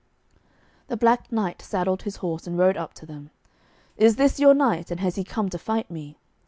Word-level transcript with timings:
The 0.87 0.97
Black 0.97 1.31
Knight 1.31 1.61
saddled 1.61 2.01
his 2.01 2.15
horse 2.15 2.47
and 2.47 2.57
rode 2.57 2.75
up 2.75 2.95
to 2.95 3.05
them. 3.05 3.29
'Is 3.97 4.15
this 4.15 4.39
your 4.39 4.55
knight, 4.55 4.89
and 4.89 4.99
has 4.99 5.15
he 5.15 5.23
come 5.23 5.47
to 5.49 5.59
fight 5.59 5.91
me?' 5.91 6.17